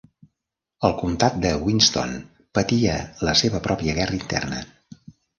[0.87, 2.15] El comtat de Winston
[2.59, 2.95] patia
[3.27, 4.63] la seva pròpia guerra interna.